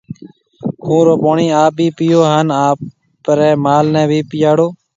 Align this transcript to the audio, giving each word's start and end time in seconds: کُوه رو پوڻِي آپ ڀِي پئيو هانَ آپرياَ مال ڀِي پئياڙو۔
کُوه 0.83 1.01
رو 1.05 1.15
پوڻِي 1.23 1.47
آپ 1.63 1.71
ڀِي 1.77 1.87
پئيو 1.97 2.19
هانَ 2.31 2.47
آپرياَ 2.67 3.53
مال 3.65 3.85
ڀِي 4.09 4.19
پئياڙو۔ 4.29 4.67